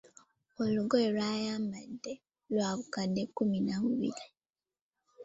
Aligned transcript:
Olugoye 0.63 1.07
lw'ayambadde 1.15 2.13
lwabukadde 2.51 3.21
kkumi 3.27 3.59
na 3.65 3.75
bubiri. 3.81 4.25